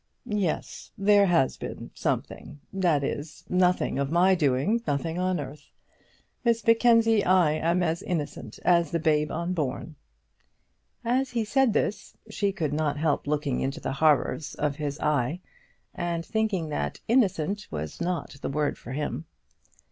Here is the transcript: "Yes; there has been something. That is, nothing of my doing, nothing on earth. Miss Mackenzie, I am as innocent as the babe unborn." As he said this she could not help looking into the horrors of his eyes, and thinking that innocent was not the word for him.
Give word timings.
"Yes; 0.25 0.91
there 0.97 1.27
has 1.27 1.57
been 1.57 1.91
something. 1.93 2.59
That 2.73 3.03
is, 3.03 3.43
nothing 3.49 3.99
of 3.99 4.09
my 4.09 4.33
doing, 4.33 4.81
nothing 4.87 5.19
on 5.19 5.39
earth. 5.39 5.69
Miss 6.43 6.65
Mackenzie, 6.65 7.23
I 7.23 7.51
am 7.51 7.83
as 7.83 8.01
innocent 8.01 8.57
as 8.65 8.89
the 8.89 8.99
babe 8.99 9.29
unborn." 9.29 9.95
As 11.05 11.29
he 11.29 11.45
said 11.45 11.73
this 11.73 12.17
she 12.31 12.51
could 12.51 12.73
not 12.73 12.97
help 12.97 13.27
looking 13.27 13.59
into 13.59 13.79
the 13.79 13.93
horrors 13.93 14.55
of 14.55 14.77
his 14.77 14.99
eyes, 15.01 15.37
and 15.93 16.25
thinking 16.25 16.69
that 16.69 16.99
innocent 17.07 17.67
was 17.69 18.01
not 18.01 18.37
the 18.41 18.49
word 18.49 18.79
for 18.79 18.93
him. 18.93 19.25